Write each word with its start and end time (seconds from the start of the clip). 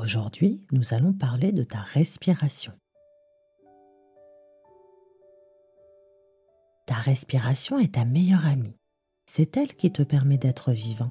Aujourd'hui, 0.00 0.64
nous 0.70 0.94
allons 0.94 1.12
parler 1.12 1.50
de 1.50 1.64
ta 1.64 1.78
respiration. 1.80 2.72
Ta 6.86 6.94
respiration 6.94 7.80
est 7.80 7.94
ta 7.94 8.04
meilleure 8.04 8.46
amie. 8.46 8.76
C'est 9.26 9.56
elle 9.56 9.74
qui 9.74 9.90
te 9.92 10.04
permet 10.04 10.38
d'être 10.38 10.70
vivant. 10.70 11.10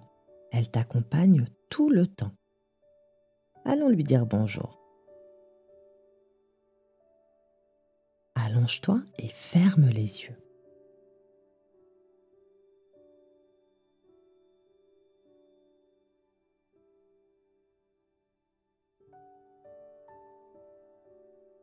Elle 0.53 0.71
t'accompagne 0.71 1.47
tout 1.69 1.89
le 1.89 2.07
temps. 2.07 2.31
Allons 3.65 3.89
lui 3.89 4.05
dire 4.05 4.25
bonjour. 4.25 4.79
Allonge-toi 8.35 9.01
et 9.19 9.27
ferme 9.27 9.89
les 9.89 10.23
yeux. 10.23 10.46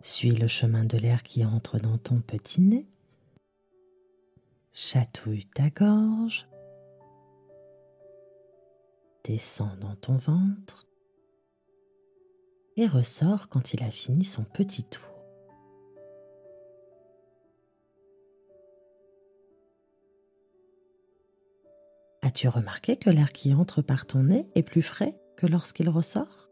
Suis 0.05 0.33
le 0.33 0.49
chemin 0.49 0.85
de 0.85 0.99
l'air 0.99 1.23
qui 1.23 1.47
entre 1.47 1.79
dans 1.79 1.97
ton 1.97 2.21
petit 2.21 2.61
nez. 2.61 2.87
Chatouille 4.71 5.47
ta 5.47 5.71
gorge. 5.71 6.47
Descends 9.25 9.75
dans 9.81 9.97
ton 9.97 10.19
ventre. 10.19 10.87
Et 12.77 12.87
ressort 12.87 13.49
quand 13.49 13.73
il 13.73 13.83
a 13.83 13.91
fini 13.91 14.25
son 14.25 14.45
petit 14.45 14.85
tour. 14.85 15.09
As-tu 22.21 22.49
remarqué 22.49 22.99
que 22.99 23.09
l'air 23.09 23.33
qui 23.33 23.55
entre 23.55 23.81
par 23.81 24.05
ton 24.05 24.25
nez 24.25 24.51
est 24.55 24.63
plus 24.63 24.83
frais 24.83 25.19
que 25.39 25.47
lorsqu'il 25.47 25.89
ressort? 25.89 26.44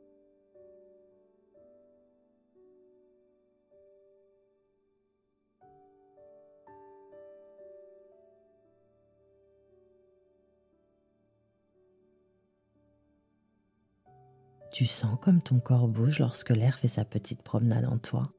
Tu 14.72 14.86
sens 14.86 15.18
comme 15.20 15.42
ton 15.42 15.60
corps 15.60 15.86
bouge 15.86 16.18
lorsque 16.18 16.48
l'air 16.48 16.78
fait 16.78 16.88
sa 16.88 17.04
petite 17.04 17.42
promenade 17.42 17.84
en 17.84 17.98
toi. 17.98 18.32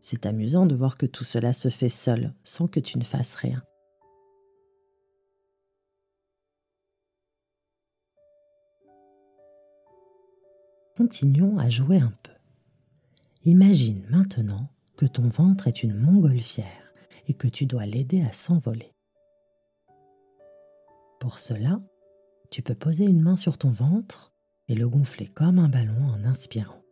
C'est 0.00 0.24
amusant 0.24 0.64
de 0.64 0.74
voir 0.74 0.96
que 0.96 1.04
tout 1.04 1.24
cela 1.24 1.52
se 1.52 1.68
fait 1.68 1.90
seul, 1.90 2.32
sans 2.44 2.66
que 2.66 2.80
tu 2.80 2.98
ne 2.98 3.04
fasses 3.04 3.34
rien. 3.34 3.62
Continuons 11.00 11.56
à 11.56 11.70
jouer 11.70 11.96
un 11.96 12.12
peu. 12.22 12.32
Imagine 13.44 14.04
maintenant 14.10 14.68
que 14.98 15.06
ton 15.06 15.30
ventre 15.30 15.66
est 15.66 15.82
une 15.82 15.94
montgolfière 15.94 16.92
et 17.26 17.32
que 17.32 17.48
tu 17.48 17.64
dois 17.64 17.86
l'aider 17.86 18.20
à 18.20 18.34
s'envoler. 18.34 18.92
Pour 21.18 21.38
cela, 21.38 21.80
tu 22.50 22.60
peux 22.60 22.74
poser 22.74 23.04
une 23.04 23.22
main 23.22 23.36
sur 23.36 23.56
ton 23.56 23.70
ventre 23.70 24.34
et 24.68 24.74
le 24.74 24.86
gonfler 24.90 25.26
comme 25.26 25.58
un 25.58 25.70
ballon 25.70 26.04
en 26.04 26.22
inspirant. 26.26 26.82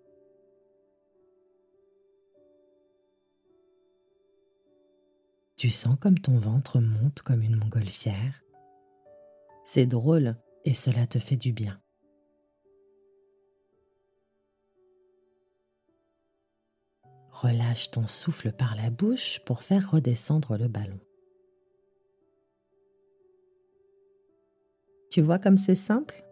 Tu 5.56 5.68
sens 5.68 5.98
comme 6.00 6.18
ton 6.18 6.38
ventre 6.38 6.80
monte 6.80 7.20
comme 7.20 7.42
une 7.42 7.56
montgolfière. 7.56 8.42
C'est 9.62 9.84
drôle 9.84 10.34
et 10.64 10.72
cela 10.72 11.06
te 11.06 11.18
fait 11.18 11.36
du 11.36 11.52
bien. 11.52 11.78
Relâche 17.40 17.92
ton 17.92 18.08
souffle 18.08 18.50
par 18.50 18.74
la 18.74 18.90
bouche 18.90 19.40
pour 19.44 19.62
faire 19.62 19.92
redescendre 19.92 20.58
le 20.58 20.66
ballon. 20.66 20.98
Tu 25.08 25.20
vois 25.20 25.38
comme 25.38 25.56
c'est 25.56 25.76
simple? 25.76 26.24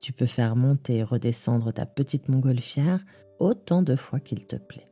Tu 0.00 0.12
peux 0.12 0.26
faire 0.26 0.56
monter 0.56 0.96
et 0.96 1.04
redescendre 1.04 1.72
ta 1.72 1.86
petite 1.86 2.28
montgolfière 2.28 3.04
autant 3.38 3.82
de 3.82 3.94
fois 3.94 4.18
qu'il 4.18 4.44
te 4.44 4.56
plaît. 4.56 4.91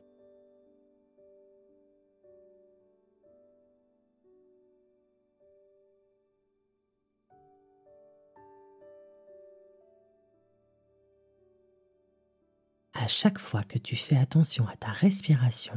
À 13.01 13.07
chaque 13.07 13.39
fois 13.39 13.63
que 13.63 13.79
tu 13.79 13.95
fais 13.95 14.15
attention 14.15 14.67
à 14.67 14.75
ta 14.75 14.91
respiration, 14.91 15.73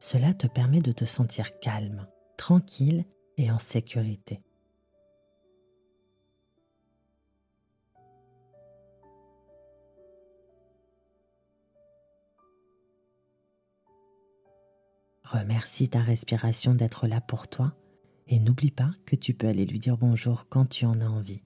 cela 0.00 0.34
te 0.34 0.48
permet 0.48 0.80
de 0.80 0.90
te 0.90 1.04
sentir 1.04 1.60
calme, 1.60 2.08
tranquille 2.36 3.04
et 3.36 3.52
en 3.52 3.60
sécurité. 3.60 4.42
Remercie 15.22 15.90
ta 15.90 16.00
respiration 16.00 16.74
d'être 16.74 17.06
là 17.06 17.20
pour 17.20 17.46
toi 17.46 17.72
et 18.26 18.40
n'oublie 18.40 18.72
pas 18.72 18.90
que 19.06 19.14
tu 19.14 19.32
peux 19.32 19.46
aller 19.46 19.64
lui 19.64 19.78
dire 19.78 19.96
bonjour 19.96 20.48
quand 20.48 20.66
tu 20.66 20.86
en 20.86 21.00
as 21.00 21.06
envie. 21.06 21.44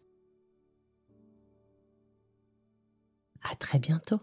À 3.42 3.54
très 3.56 3.78
bientôt. 3.78 4.22